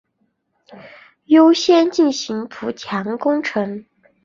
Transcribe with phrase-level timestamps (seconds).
[1.25, 3.85] 优先进行补强工程